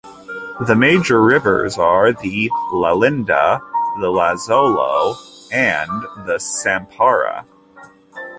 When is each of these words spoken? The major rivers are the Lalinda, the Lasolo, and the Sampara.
The 0.59 0.73
major 0.75 1.21
rivers 1.23 1.77
are 1.77 2.11
the 2.11 2.49
Lalinda, 2.73 3.59
the 3.99 4.07
Lasolo, 4.07 5.13
and 5.53 5.91
the 6.25 6.39
Sampara. 6.39 7.45